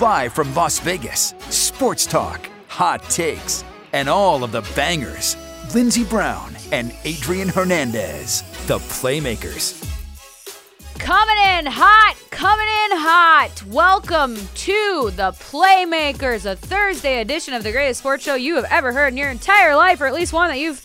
[0.00, 3.62] Live from Las Vegas, sports talk, hot takes,
[3.92, 5.36] and all of the bangers.
[5.74, 9.78] Lindsey Brown and Adrian Hernandez, the Playmakers.
[10.98, 13.62] Coming in hot, coming in hot.
[13.66, 18.92] Welcome to the Playmakers, a Thursday edition of the greatest sports show you have ever
[18.92, 20.82] heard in your entire life, or at least one that you've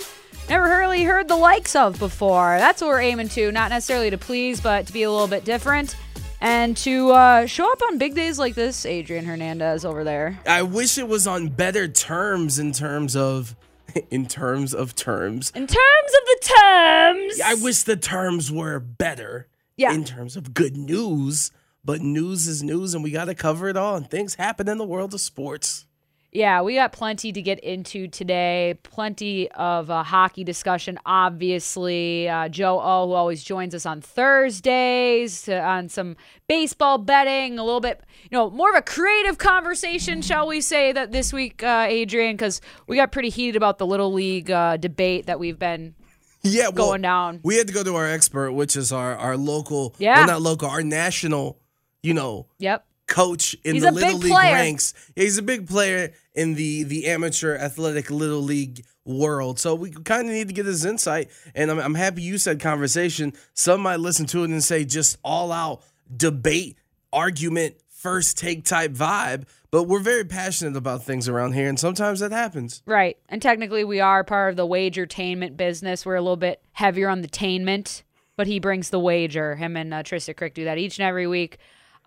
[0.49, 2.58] never really heard the likes of before.
[2.59, 5.45] That's what we're aiming to, not necessarily to please, but to be a little bit
[5.45, 5.95] different.
[6.39, 10.39] And to uh, show up on big days like this, Adrian Hernandez over there.
[10.47, 13.55] I wish it was on better terms in terms of
[14.11, 15.52] in terms of terms.
[15.55, 17.41] In terms of the terms.
[17.43, 19.93] I wish the terms were better Yeah.
[19.93, 21.52] in terms of good news,
[21.83, 24.77] but news is news and we got to cover it all and things happen in
[24.77, 25.86] the world of sports.
[26.38, 28.77] Yeah, we got plenty to get into today.
[28.83, 32.30] Plenty of uh, hockey discussion, obviously.
[32.30, 36.15] Uh, Joe O, who always joins us on Thursdays uh, on some
[36.47, 40.91] baseball betting, a little bit, you know, more of a creative conversation, shall we say,
[40.91, 44.77] that this week, uh, Adrian, because we got pretty heated about the Little League uh,
[44.77, 45.95] debate that we've been
[46.43, 47.39] Yeah, well, going down.
[47.43, 50.17] We had to go to our expert, which is our our local, Yeah.
[50.20, 51.58] well, not local, our national,
[52.03, 52.86] you know, Yep.
[53.08, 54.54] Coach in He's the little league player.
[54.54, 54.94] ranks.
[55.16, 59.60] Yeah, he's a big player in the the amateur athletic little league world.
[59.60, 61.30] So we kind of need to get his insight.
[61.56, 63.34] And I'm, I'm happy you said conversation.
[63.54, 65.82] Some might listen to it and say just all out
[66.16, 66.78] debate,
[67.14, 69.45] argument, first take type vibe.
[69.72, 72.82] But we're very passionate about things around here, and sometimes that happens.
[72.86, 73.18] Right.
[73.28, 76.06] And technically, we are part of the wagertainment business.
[76.06, 78.04] We're a little bit heavier on the tainment,
[78.38, 79.56] but he brings the wager.
[79.56, 81.58] Him and uh, Trista Crick do that each and every week.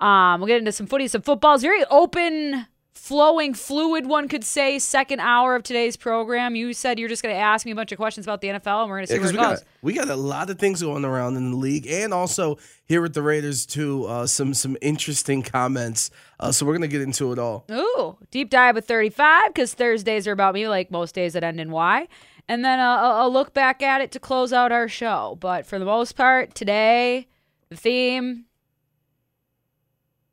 [0.00, 1.54] Um, we'll get into some footy, some football.
[1.54, 6.54] It's very open, flowing, fluid, one could say, second hour of today's program.
[6.54, 8.82] You said you're just going to ask me a bunch of questions about the NFL,
[8.82, 9.58] and we're going to see Yeah, where it we goes.
[9.60, 13.00] got we got a lot of things going around in the league, and also here
[13.02, 14.04] with the Raiders too.
[14.06, 16.10] Uh, some some interesting comments.
[16.38, 17.64] Uh, so we're gonna get into it all.
[17.70, 21.60] Ooh, deep dive with 35 because Thursdays are about me, like most days that end
[21.60, 22.08] in Y.
[22.48, 25.36] And then a, a a look back at it to close out our show.
[25.40, 27.28] But for the most part, today,
[27.68, 28.46] the theme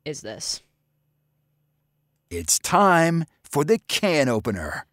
[0.08, 0.62] is this.
[2.30, 4.86] It's time for the can opener.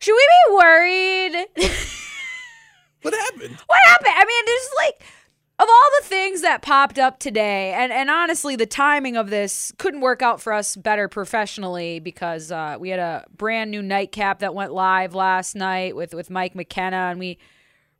[0.00, 1.46] Should we be worried?
[3.02, 3.56] What happened?
[3.66, 4.12] what happened?
[4.14, 5.02] I mean, there's like,
[5.58, 9.72] of all the things that popped up today, and, and honestly, the timing of this
[9.78, 14.40] couldn't work out for us better professionally because uh, we had a brand new nightcap
[14.40, 17.38] that went live last night with, with Mike McKenna, and we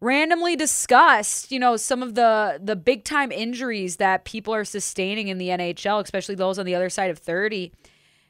[0.00, 5.28] randomly discussed, you know, some of the the big time injuries that people are sustaining
[5.28, 7.72] in the NHL, especially those on the other side of 30.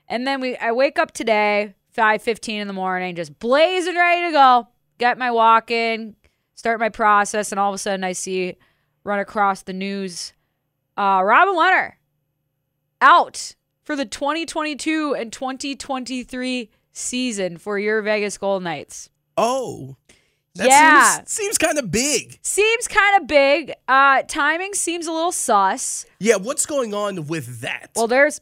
[0.09, 4.33] And then we I wake up today, 5:15 in the morning, just blazing ready to
[4.33, 4.69] go.
[4.99, 6.17] Get my walk in,
[6.55, 8.57] start my process, and all of a sudden I see
[9.05, 10.33] run across the news
[10.97, 11.93] uh Robin Lehner
[13.01, 19.11] out for the 2022 and 2023 season for your Vegas Golden Knights.
[19.37, 19.97] Oh,
[20.57, 21.15] that Yeah.
[21.17, 22.39] seems, seems kind of big.
[22.43, 23.73] Seems kind of big.
[23.89, 26.07] Uh, timing seems a little sus.
[26.19, 27.91] Yeah, what's going on with that?
[27.97, 28.41] Well, there's.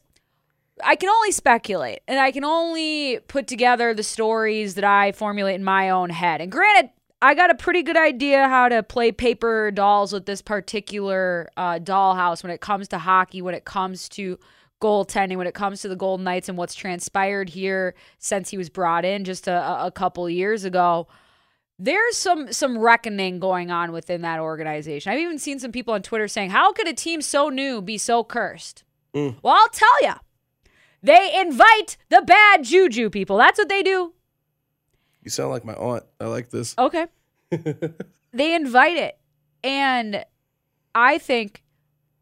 [0.81, 5.55] I can only speculate, and I can only put together the stories that I formulate
[5.55, 6.39] in my own head.
[6.39, 6.91] And granted,
[7.21, 11.79] I got a pretty good idea how to play paper dolls with this particular uh,
[11.79, 14.39] dollhouse when it comes to hockey, when it comes to
[14.81, 18.69] goaltending, when it comes to the Golden Knights and what's transpired here since he was
[18.69, 21.09] brought in just a, a couple years ago
[21.79, 25.11] there's some some reckoning going on within that organization.
[25.11, 27.97] I've even seen some people on Twitter saying, "How could a team so new be
[27.97, 28.83] so cursed?"
[29.15, 29.37] Mm.
[29.41, 30.13] Well, I'll tell you,
[31.01, 33.37] they invite the bad juju people.
[33.37, 34.13] That's what they do.
[35.23, 36.03] you sound like my aunt.
[36.19, 36.75] I like this.
[36.77, 37.07] Okay,
[38.33, 39.17] they invite it,
[39.63, 40.25] and
[40.93, 41.63] I think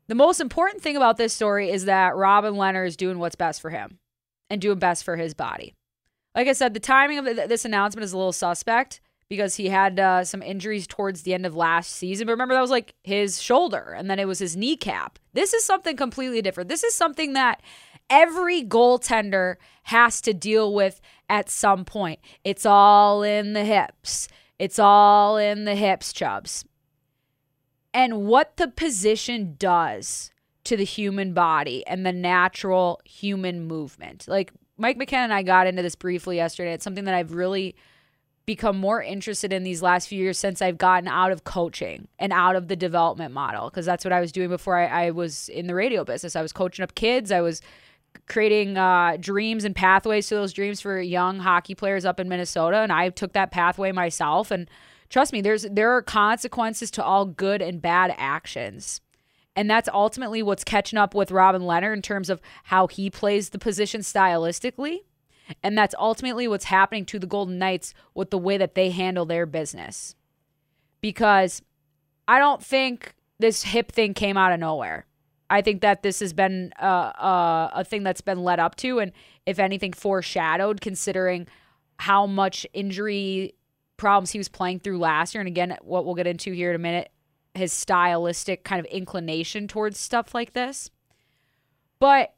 [0.07, 3.59] the most important thing about this story is that Robin Lehner is doing what's best
[3.61, 3.99] for him.
[4.49, 5.73] and doing best for his body.
[6.33, 9.99] Like I said, the timing of this announcement is a little suspect because he had
[9.99, 12.27] uh, some injuries towards the end of last season.
[12.27, 15.19] But remember, that was like his shoulder and then it was his kneecap.
[15.33, 16.69] This is something completely different.
[16.69, 17.61] This is something that
[18.09, 22.19] every goaltender has to deal with at some point.
[22.43, 24.27] It's all in the hips.
[24.59, 26.65] It's all in the hips, Chubs.
[27.93, 30.31] And what the position does
[30.65, 34.27] to the human body and the natural human movement.
[34.27, 36.73] Like Mike McKenna and I got into this briefly yesterday.
[36.73, 37.75] It's something that I've really
[38.47, 42.31] become more interested in these last few years since I've gotten out of coaching and
[42.31, 45.49] out of the development model because that's what I was doing before I, I, was
[45.49, 46.33] in the radio business.
[46.33, 47.29] I was coaching up kids.
[47.29, 47.61] I was
[48.29, 52.77] creating uh, dreams and pathways to those dreams for young hockey players up in Minnesota,
[52.77, 54.49] and I took that pathway myself.
[54.49, 54.69] And
[55.09, 59.01] trust me, there's there are consequences to all good and bad actions.
[59.57, 63.49] And that's ultimately what's catching up with Robin Lehner in terms of how he plays
[63.49, 64.99] the position stylistically.
[65.63, 69.25] And that's ultimately what's happening to the Golden Knights with the way that they handle
[69.25, 70.15] their business.
[71.01, 71.61] Because
[72.27, 75.05] I don't think this hip thing came out of nowhere.
[75.49, 78.99] I think that this has been uh, uh, a thing that's been led up to,
[78.99, 79.13] and
[79.45, 81.47] if anything, foreshadowed, considering
[81.99, 83.53] how much injury
[83.95, 85.41] problems he was playing through last year.
[85.41, 87.11] And again, what we'll get into here in a minute,
[87.53, 90.91] his stylistic kind of inclination towards stuff like this.
[91.99, 92.33] But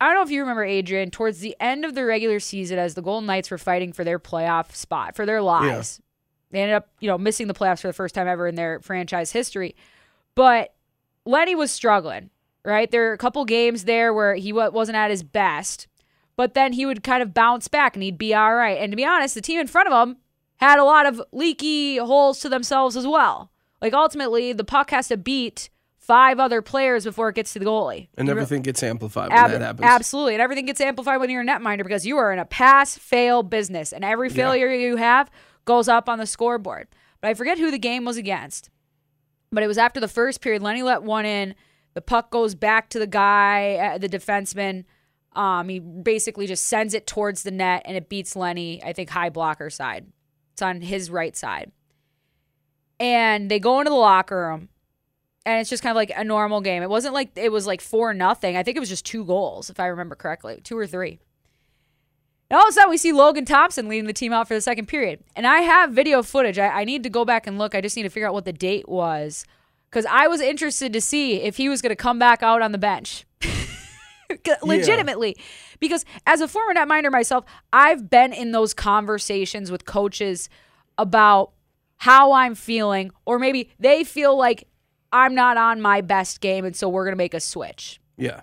[0.00, 2.94] I don't know if you remember Adrian, towards the end of the regular season, as
[2.94, 6.06] the Golden Knights were fighting for their playoff spot, for their lives, yeah.
[6.52, 8.80] they ended up, you know, missing the playoffs for the first time ever in their
[8.80, 9.76] franchise history.
[10.34, 10.72] But
[11.26, 12.30] Lenny was struggling,
[12.64, 12.90] right?
[12.90, 15.86] There are a couple games there where he wasn't at his best,
[16.34, 18.78] but then he would kind of bounce back and he'd be all right.
[18.78, 20.16] And to be honest, the team in front of him
[20.56, 23.50] had a lot of leaky holes to themselves as well.
[23.82, 25.68] Like ultimately, the puck has to beat
[26.10, 28.08] five other players before it gets to the goalie.
[28.18, 29.86] And you everything re- gets amplified when Ab- that happens.
[29.86, 30.34] Absolutely.
[30.34, 33.44] And everything gets amplified when you're a netminder because you are in a pass fail
[33.44, 33.92] business.
[33.92, 34.88] And every failure yeah.
[34.88, 35.30] you have
[35.66, 36.88] goes up on the scoreboard.
[37.20, 38.70] But I forget who the game was against.
[39.52, 40.62] But it was after the first period.
[40.62, 41.54] Lenny let one in.
[41.94, 44.86] The puck goes back to the guy, uh, the defenseman.
[45.36, 49.10] Um, he basically just sends it towards the net and it beats Lenny, I think,
[49.10, 50.06] high blocker side.
[50.54, 51.70] It's on his right side
[53.00, 54.68] and they go into the locker room
[55.46, 56.82] and it's just kind of like a normal game.
[56.82, 58.56] It wasn't like it was like four nothing.
[58.56, 61.18] I think it was just two goals, if I remember correctly, two or three.
[62.50, 64.60] And all of a sudden, we see Logan Thompson leading the team out for the
[64.60, 65.20] second period.
[65.36, 66.58] And I have video footage.
[66.58, 67.74] I, I need to go back and look.
[67.76, 69.44] I just need to figure out what the date was
[69.88, 72.72] because I was interested to see if he was going to come back out on
[72.72, 73.24] the bench.
[74.62, 75.36] Legitimately.
[75.36, 75.44] Yeah.
[75.80, 80.48] Because as a former netminder myself, I've been in those conversations with coaches
[80.98, 81.52] about
[81.98, 84.66] how I'm feeling, or maybe they feel like
[85.12, 88.00] I'm not on my best game, and so we're going to make a switch.
[88.16, 88.42] Yeah.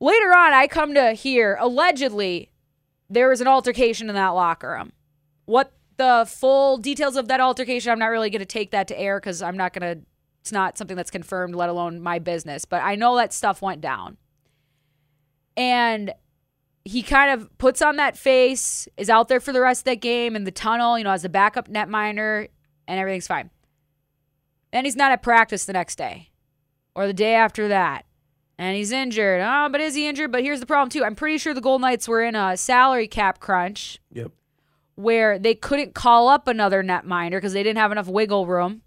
[0.00, 2.50] Later on, I come to hear allegedly
[3.08, 4.92] there was an altercation in that locker room.
[5.44, 8.98] What the full details of that altercation, I'm not really going to take that to
[8.98, 10.02] air because I'm not going to,
[10.40, 12.64] it's not something that's confirmed, let alone my business.
[12.64, 14.16] But I know that stuff went down.
[15.56, 16.14] And
[16.84, 20.00] he kind of puts on that face, is out there for the rest of that
[20.00, 22.48] game in the tunnel, you know, as a backup netminder,
[22.88, 23.50] and everything's fine.
[24.72, 26.30] Then he's not at practice the next day
[26.94, 28.04] or the day after that.
[28.58, 29.40] And he's injured.
[29.42, 30.30] Oh, but is he injured?
[30.30, 31.04] But here's the problem, too.
[31.04, 33.98] I'm pretty sure the Gold Knights were in a salary cap crunch.
[34.12, 34.32] Yep.
[34.96, 38.82] Where they couldn't call up another netminder because they didn't have enough wiggle room.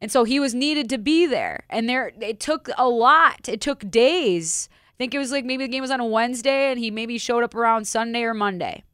[0.00, 1.64] And so he was needed to be there.
[1.70, 3.48] And there it took a lot.
[3.48, 6.70] It took days I think it was like maybe the game was on a Wednesday
[6.70, 8.84] and he maybe showed up around Sunday or Monday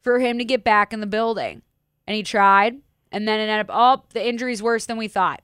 [0.00, 1.62] for him to get back in the building.
[2.06, 2.78] And he tried,
[3.12, 5.42] and then it ended up, oh, the injury's worse than we thought.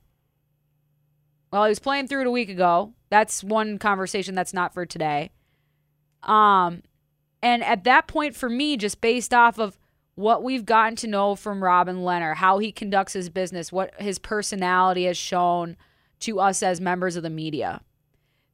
[1.50, 2.92] Well, he was playing through it a week ago.
[3.10, 5.30] That's one conversation that's not for today.
[6.22, 6.82] Um,
[7.42, 9.78] and at that point, for me, just based off of
[10.16, 14.18] what we've gotten to know from Robin Lehner, how he conducts his business, what his
[14.18, 15.76] personality has shown
[16.20, 17.80] to us as members of the media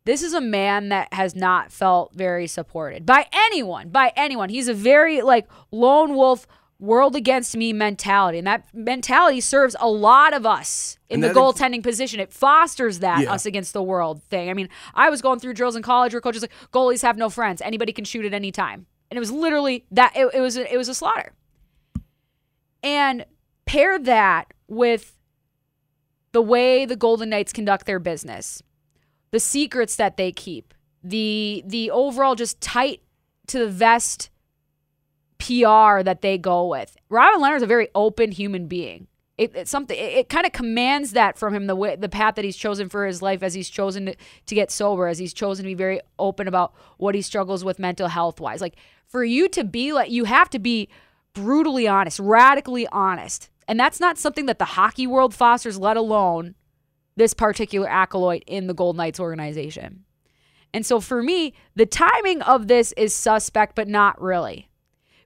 [0.05, 4.49] this is a man that has not felt very supported by anyone, by anyone.
[4.49, 6.47] He's a very like lone wolf
[6.81, 8.39] world against me mentality.
[8.39, 12.19] And that mentality serves a lot of us in and the goaltending position.
[12.19, 13.33] It fosters that yeah.
[13.33, 14.51] us against the world thing.
[14.51, 17.29] I mean, I was going through drills in college where coaches like goalies have no
[17.29, 17.61] friends.
[17.61, 18.87] Anybody can shoot at any time.
[19.11, 21.33] And it was literally that it, it was a, it was a slaughter.
[22.83, 23.27] And
[23.67, 25.17] pair that with
[26.33, 28.63] the way the Golden Knights conduct their business
[29.31, 33.03] the secrets that they keep, the the overall just tight
[33.47, 34.31] to the vest
[35.41, 36.97] PR that they go with.
[37.09, 39.09] Robin Lehner is a very open human being.
[39.39, 39.99] It, it's something.
[39.99, 42.89] It, it kind of commands that from him the way the path that he's chosen
[42.89, 44.17] for his life as he's chosen to,
[44.47, 47.79] to get sober, as he's chosen to be very open about what he struggles with
[47.79, 48.61] mental health wise.
[48.61, 50.89] Like for you to be like, you have to be
[51.33, 56.55] brutally honest, radically honest, and that's not something that the hockey world fosters, let alone
[57.17, 60.05] this particular acolyte in the Gold Knights organization.
[60.73, 64.70] And so for me, the timing of this is suspect, but not really.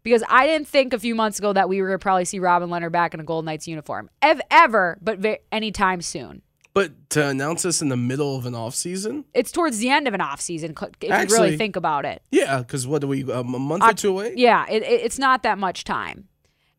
[0.05, 2.39] Because I didn't think a few months ago that we were going to probably see
[2.39, 6.43] Robin Lehner back in a Gold Knights uniform, ev- ever, but ve- anytime soon.
[6.75, 10.07] But to announce this in the middle of an off season, It's towards the end
[10.09, 12.21] of an off season if you really think about it.
[12.33, 14.35] yeah, because what do we um, a month or two away?
[14.37, 16.29] Yeah, it, it, it's not that much time,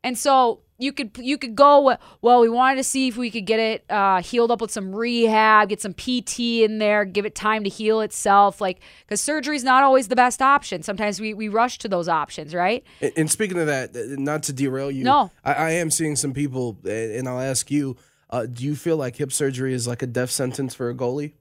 [0.05, 1.97] and so you could you could go.
[2.21, 4.93] Well, we wanted to see if we could get it uh, healed up with some
[4.93, 8.62] rehab, get some PT in there, give it time to heal itself.
[8.62, 10.83] Like because surgery is not always the best option.
[10.83, 12.83] Sometimes we we rush to those options, right?
[13.01, 15.31] And, and speaking of that, not to derail you, No.
[15.43, 17.95] I, I am seeing some people, and I'll ask you:
[18.29, 21.33] uh, Do you feel like hip surgery is like a death sentence for a goalie?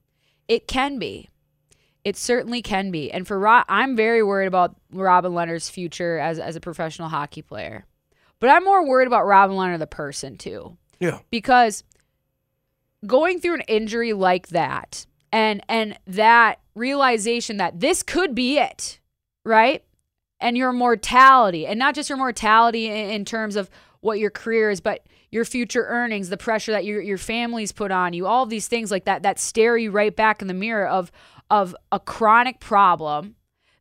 [0.48, 1.28] It can be.
[2.04, 3.10] It certainly can be.
[3.10, 7.42] And for Rob, I'm very worried about Robin Lehner's future as as a professional hockey
[7.42, 7.84] player.
[8.40, 10.76] But I'm more worried about Robin Lehner the person too.
[11.00, 11.84] Yeah, because
[13.06, 19.00] going through an injury like that and and that realization that this could be it
[19.44, 19.84] right?
[20.40, 24.70] And your mortality and not just your mortality in, in terms of what your career
[24.70, 28.44] is but your future earnings the pressure that your your family's put on you all
[28.44, 31.10] these things like that that stare you right back in the mirror of
[31.50, 33.34] of a chronic problem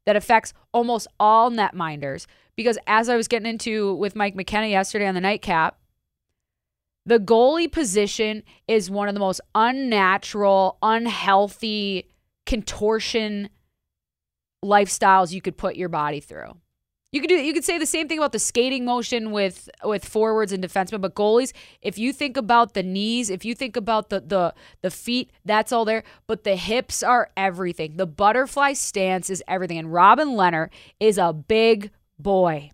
[0.05, 5.07] that affects almost all netminders because as I was getting into with Mike McKenna yesterday
[5.07, 5.77] on the nightcap
[7.05, 12.09] the goalie position is one of the most unnatural, unhealthy
[12.45, 13.49] contortion
[14.63, 16.57] lifestyles you could put your body through.
[17.11, 20.03] You could do you could say the same thing about the skating motion with with
[20.03, 24.09] forwards and defensemen, but goalies, if you think about the knees, if you think about
[24.09, 27.97] the the the feet, that's all there, but the hips are everything.
[27.97, 29.77] The butterfly stance is everything.
[29.77, 30.69] And Robin Lehner
[30.99, 32.71] is a big boy.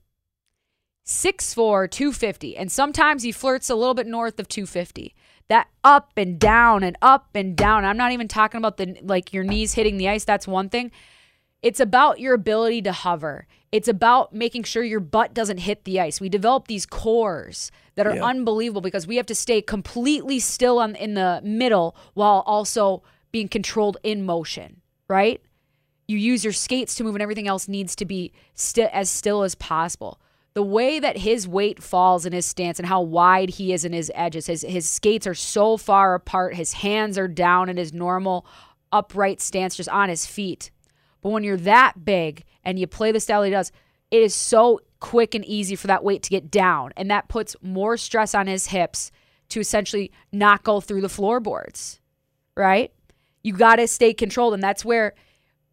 [1.05, 2.55] 6'4, 250.
[2.55, 5.15] And sometimes he flirts a little bit north of 250.
[5.48, 7.84] That up and down and up and down.
[7.84, 10.24] I'm not even talking about the like your knees hitting the ice.
[10.24, 10.91] That's one thing.
[11.63, 13.48] It's about your ability to hover.
[13.72, 16.22] It's about making sure your butt doesn't hit the ice.
[16.22, 18.24] We develop these cores that are Yeah.
[18.25, 23.48] unbelievable because we have to stay completely still on in the middle while also being
[23.48, 25.41] controlled in motion, right?
[26.10, 29.44] You use your skates to move and everything else needs to be sti- as still
[29.44, 30.20] as possible.
[30.56, 33.94] The way that his weight falls in his stance and how wide he is in
[33.94, 37.94] his edges, his his skates are so far apart, his hands are down in his
[37.94, 38.48] normal
[38.92, 40.72] upright stance just on his feet.
[41.22, 43.72] But when you're that big and you play the style he does,
[44.10, 46.92] it is so quick and easy for that weight to get down.
[46.98, 49.12] And that puts more stress on his hips
[49.50, 52.00] to essentially not go through the floorboards,
[52.58, 52.92] right?
[53.44, 54.56] You got to stay controlled.
[54.56, 55.13] And that's where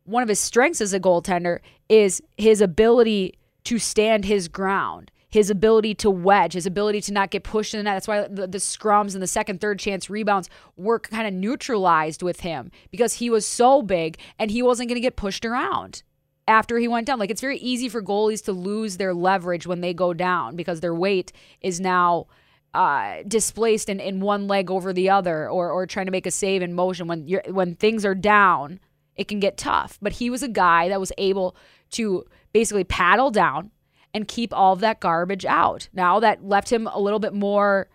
[0.07, 1.59] one of his strengths as a goaltender
[1.89, 3.35] is his ability
[3.65, 7.79] to stand his ground, his ability to wedge, his ability to not get pushed in
[7.79, 7.97] the net.
[7.97, 12.23] That's why the, the scrums and the second, third chance rebounds were kind of neutralized
[12.23, 16.03] with him because he was so big and he wasn't going to get pushed around
[16.49, 17.19] after he went down.
[17.19, 20.81] Like it's very easy for goalies to lose their leverage when they go down because
[20.81, 22.29] their weight is now
[22.73, 26.31] uh, displaced in, in one leg over the other or, or trying to make a
[26.31, 27.09] save in motion.
[27.09, 28.81] When you're when things are down,
[29.17, 29.99] it can get tough.
[30.01, 31.57] But he was a guy that was able
[31.93, 33.71] to basically paddle down
[34.15, 35.89] and keep all of that garbage out.
[35.93, 37.89] Now that left him a little bit more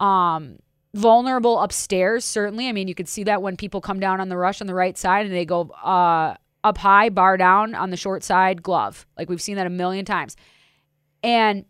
[0.00, 0.58] um
[0.94, 4.36] vulnerable upstairs certainly i mean you could see that when people come down on the
[4.36, 7.96] rush on the right side and they go uh up high bar down on the
[7.96, 10.36] short side glove like we've seen that a million times
[11.22, 11.64] and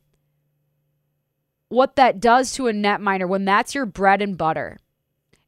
[1.71, 4.79] what that does to a netminder when that's your bread and butter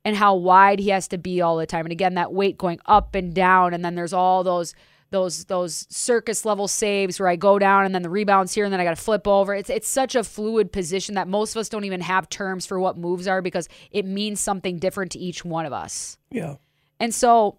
[0.06, 2.78] and how wide he has to be all the time and again that weight going
[2.86, 4.72] up and down and then there's all those
[5.10, 8.72] those those circus level saves where I go down and then the rebounds here and
[8.72, 9.54] then I got to flip over.
[9.54, 12.78] It's it's such a fluid position that most of us don't even have terms for
[12.78, 16.18] what moves are because it means something different to each one of us.
[16.30, 16.56] Yeah.
[16.98, 17.58] And so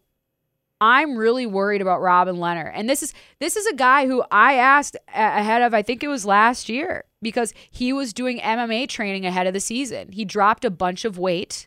[0.80, 2.72] I'm really worried about Robin Lehner.
[2.74, 6.04] And this is this is a guy who I asked a- ahead of I think
[6.04, 10.12] it was last year because he was doing MMA training ahead of the season.
[10.12, 11.67] He dropped a bunch of weight.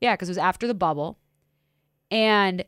[0.00, 1.18] Yeah, cuz it was after the bubble.
[2.10, 2.64] And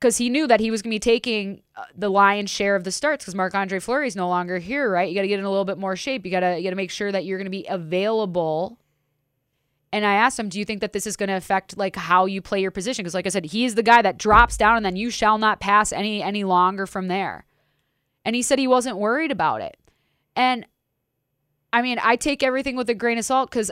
[0.00, 2.84] because he knew that he was going to be taking uh, the lion's share of
[2.84, 5.08] the starts because Marc Andre Fleury is no longer here, right?
[5.08, 6.24] You got to get in a little bit more shape.
[6.24, 8.78] You got to you got to make sure that you're going to be available.
[9.92, 12.26] And I asked him, "Do you think that this is going to affect like how
[12.26, 14.76] you play your position?" Because, like I said, he is the guy that drops down
[14.76, 17.44] and then you shall not pass any any longer from there.
[18.24, 19.76] And he said he wasn't worried about it.
[20.34, 20.66] And
[21.72, 23.70] I mean, I take everything with a grain of salt because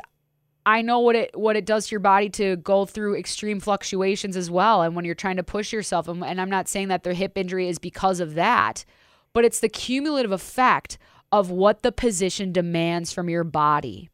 [0.69, 4.37] I know what it what it does to your body to go through extreme fluctuations
[4.37, 4.83] as well.
[4.83, 7.39] And when you're trying to push yourself, and, and I'm not saying that their hip
[7.39, 8.85] injury is because of that,
[9.33, 10.99] but it's the cumulative effect
[11.33, 14.11] of what the position demands from your body,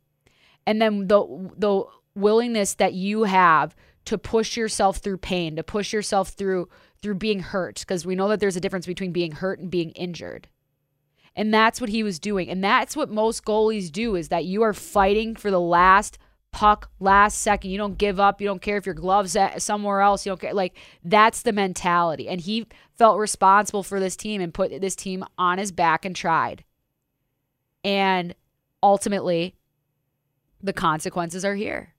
[0.64, 1.82] and then the the
[2.14, 6.68] willingness that you have to push yourself through pain, to push yourself through
[7.02, 9.90] through being hurt, because we know that there's a difference between being hurt and being
[9.90, 10.46] injured.
[11.34, 12.48] And that's what he was doing.
[12.48, 16.16] And that's what most goalies do is that you are fighting for the last
[16.54, 17.72] puck last second.
[17.72, 18.40] You don't give up.
[18.40, 20.24] You don't care if your gloves at somewhere else.
[20.24, 20.54] You don't care.
[20.54, 22.28] Like that's the mentality.
[22.28, 26.14] And he felt responsible for this team and put this team on his back and
[26.14, 26.62] tried.
[27.82, 28.36] And
[28.84, 29.56] ultimately,
[30.62, 31.92] the consequences are here.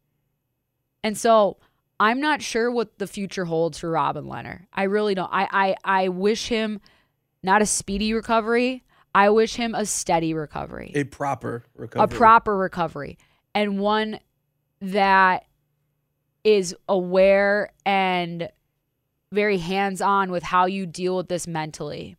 [1.04, 1.58] And so
[2.00, 4.68] I'm not sure what the future holds for Robin Lehner.
[4.74, 5.30] I really don't.
[5.34, 6.80] I I, I wish him
[7.44, 8.86] not a speedy recovery.
[9.14, 10.94] I wish him a steady recovery.
[10.96, 12.04] A proper recovery.
[12.04, 13.18] A proper recovery.
[13.54, 14.20] And one
[14.92, 15.46] that
[16.44, 18.50] is aware and
[19.32, 22.16] very hands-on with how you deal with this mentally.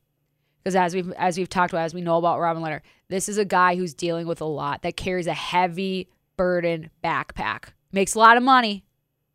[0.63, 3.39] Because as we've as we've talked about, as we know about Robin Lehner this is
[3.39, 7.67] a guy who's dealing with a lot that carries a heavy burden backpack.
[7.93, 8.85] Makes a lot of money.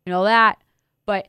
[0.04, 0.58] You know that.
[1.06, 1.28] But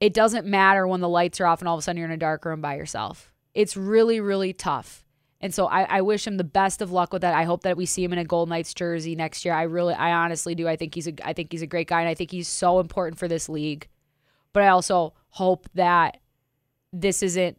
[0.00, 2.12] it doesn't matter when the lights are off and all of a sudden you're in
[2.12, 3.32] a dark room by yourself.
[3.54, 5.05] It's really, really tough.
[5.40, 7.34] And so I, I, wish him the best of luck with that.
[7.34, 9.52] I hope that we see him in a Gold Knights jersey next year.
[9.52, 10.66] I really, I honestly do.
[10.66, 12.80] I think he's a, I think he's a great guy, and I think he's so
[12.80, 13.88] important for this league.
[14.52, 16.18] But I also hope that
[16.92, 17.58] this isn't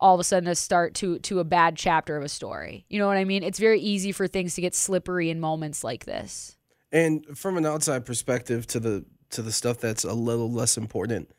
[0.00, 2.84] all of a sudden a start to to a bad chapter of a story.
[2.88, 3.42] You know what I mean?
[3.42, 6.56] It's very easy for things to get slippery in moments like this.
[6.90, 11.30] And from an outside perspective, to the to the stuff that's a little less important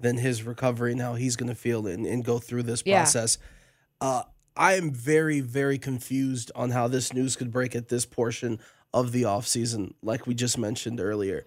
[0.00, 2.98] than his recovery and how he's going to feel and, and go through this Yeah.
[2.98, 3.38] process.
[4.00, 4.22] Uh,
[4.58, 8.58] I am very, very confused on how this news could break at this portion
[8.92, 11.46] of the offseason, like we just mentioned earlier.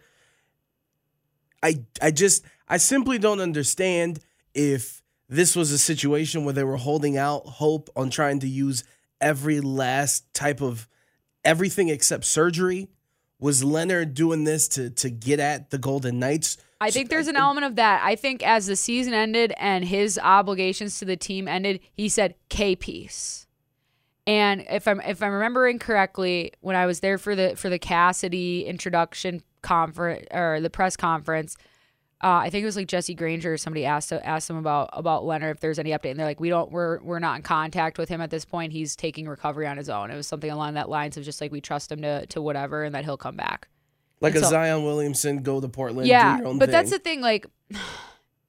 [1.62, 4.20] I I just I simply don't understand
[4.53, 8.84] if this was a situation where they were holding out hope on trying to use
[9.20, 10.88] every last type of
[11.43, 12.88] everything except surgery.
[13.41, 16.58] Was Lehner doing this to to get at the Golden Knights?
[16.80, 18.01] I think there's an element of that.
[18.04, 22.36] I think as the season ended and his obligations to the team ended, he said
[22.49, 23.45] K piece.
[24.25, 27.80] And if I'm if I'm remembering correctly, when I was there for the for the
[27.80, 31.58] Cassidy introduction conference or the press conference,
[32.23, 35.49] uh, I think it was like Jesse Granger somebody asked asked him about about Lehner
[35.51, 38.10] if there's any update, and they're like, we don't we're we're not in contact with
[38.10, 38.71] him at this point.
[38.73, 40.12] He's taking recovery on his own.
[40.12, 42.84] It was something along that lines of just like we trust him to to whatever,
[42.84, 43.67] and that he'll come back.
[44.19, 46.73] Like And a so- Zion Williamson, go to Portland, yeah, do your own but thing.
[46.73, 47.21] that's the thing.
[47.21, 47.47] Like,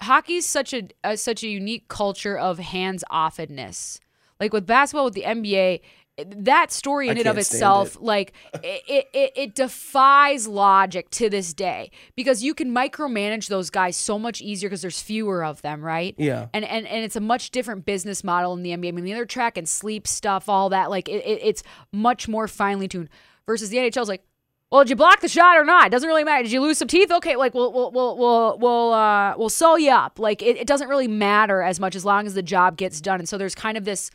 [0.01, 3.99] hockey's such a, a such a unique culture of hands offedness.
[4.41, 5.81] Like with basketball, with the NBA,
[6.29, 8.03] that story in I and of itself, it.
[8.03, 8.33] like
[8.63, 14.19] it, it it defies logic to this day because you can micromanage those guys so
[14.19, 16.15] much easier because there's fewer of them, right?
[16.19, 16.49] Yeah.
[16.53, 18.89] and and and it's a much different business model in the NBA.
[18.89, 22.29] I mean, the other track and sleep stuff, all that, like it, it, it's much
[22.29, 23.09] more finely tuned.
[23.47, 24.25] Versus the NHL is like,
[24.71, 25.89] well, did you block the shot or not?
[25.89, 26.45] It doesn't really matter.
[26.45, 27.11] Did you lose some teeth?
[27.13, 30.19] Okay, like we'll we'll we'll we'll we'll, uh, we'll sew you up.
[30.19, 33.19] Like it, it doesn't really matter as much as long as the job gets done.
[33.21, 34.11] And so there's kind of this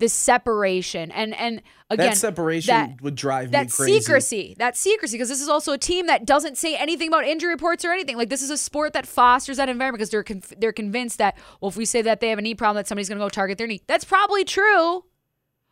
[0.00, 1.10] this separation.
[1.12, 4.00] And and again that separation that- would drive that me crazy.
[4.00, 7.50] secrecy that secrecy because this is also a team that doesn't say anything about injury
[7.50, 8.16] reports or anything.
[8.16, 11.36] Like this is a sport that fosters that environment because they're conf- they're convinced that
[11.60, 13.28] well if we say that they have a knee problem that somebody's going to go
[13.28, 13.80] target their knee.
[13.86, 15.04] That's probably true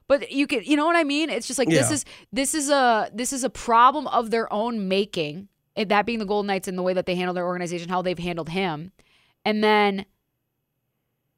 [0.07, 1.29] but you can you know what i mean?
[1.31, 4.89] It's just like this is this is a this is a problem of their own
[4.89, 7.89] making it- that being the golden knights and the way that they handle their organization
[7.89, 8.93] how they've handled him.
[9.45, 10.05] And then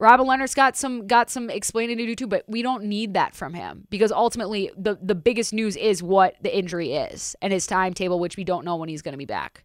[0.00, 3.34] Robin Lehner's got some got some explaining to do too, but we don't need that
[3.34, 7.66] from him because ultimately the the biggest news is what the injury is and his
[7.66, 9.64] timetable, which we don't know when he's going to be back.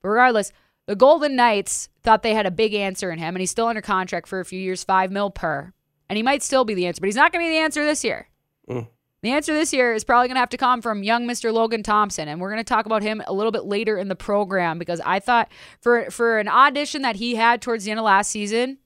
[0.00, 0.50] But regardless,
[0.86, 3.82] the Golden Knights thought they had a big answer in him, and he's still under
[3.82, 5.74] contract for a few years, five mil per,
[6.08, 7.84] and he might still be the answer, but he's not going to be the answer
[7.84, 8.28] this year.
[8.68, 8.88] Mm.
[9.20, 11.52] The answer this year is probably going to have to come from young Mr.
[11.52, 14.16] Logan Thompson, and we're going to talk about him a little bit later in the
[14.16, 15.50] program because I thought
[15.82, 18.78] for for an audition that he had towards the end of last season,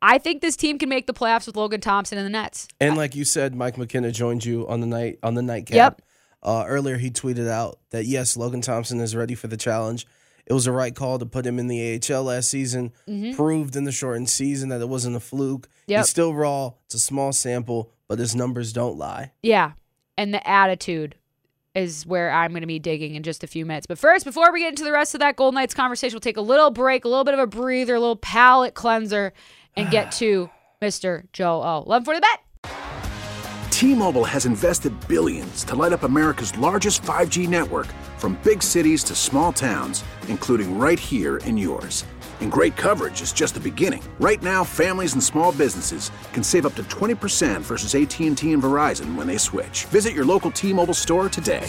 [0.00, 2.68] I think this team can make the playoffs with Logan Thompson in the Nets.
[2.80, 5.74] And like you said, Mike McKenna joined you on the night on the nightcap.
[5.74, 6.02] Yep.
[6.42, 10.06] Uh, earlier, he tweeted out that yes, Logan Thompson is ready for the challenge.
[10.46, 12.92] It was a right call to put him in the AHL last season.
[13.34, 15.62] Proved in the shortened season that it wasn't a fluke.
[15.62, 15.90] Mm-hmm.
[15.92, 16.00] Yep.
[16.00, 16.72] He's still raw.
[16.86, 19.32] It's a small sample, but his numbers don't lie.
[19.42, 19.72] Yeah,
[20.16, 21.16] and the attitude
[21.74, 23.86] is where I'm going to be digging in just a few minutes.
[23.86, 26.36] But first, before we get into the rest of that Golden Knights conversation, we'll take
[26.36, 29.32] a little break, a little bit of a breather, a little palate cleanser,
[29.78, 30.50] and get to
[30.82, 31.24] Mr.
[31.32, 31.82] Joe O.
[31.86, 32.40] 11 for the bet.
[33.70, 37.86] T-Mobile has invested billions to light up America's largest 5G network
[38.16, 42.04] from big cities to small towns, including right here in yours.
[42.40, 44.02] And great coverage is just the beginning.
[44.18, 49.14] Right now, families and small businesses can save up to 20% versus AT&T and Verizon
[49.14, 49.84] when they switch.
[49.86, 51.68] Visit your local T-Mobile store today.